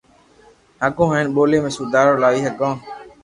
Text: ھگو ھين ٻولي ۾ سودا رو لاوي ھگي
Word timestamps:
ھگو 0.83 1.05
ھين 1.13 1.27
ٻولي 1.35 1.59
۾ 1.65 1.69
سودا 1.77 2.01
رو 2.07 2.13
لاوي 2.21 2.41
ھگي 2.47 2.69